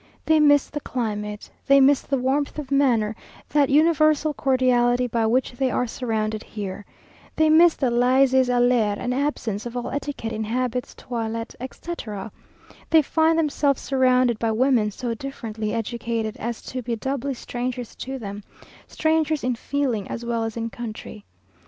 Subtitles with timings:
[0.25, 3.15] They miss the climate they miss that warmth of manner,
[3.49, 6.85] that universal cordiality by which they are surrounded here.
[7.35, 12.31] They miss the laissez aller and absence of all etiquette in habits, toilet, etc.
[12.89, 18.17] They find themselves surrounded by women so differently educated, as to be doubly strangers to
[18.17, 18.43] them,
[18.87, 21.25] strangers in feeling as well as in country.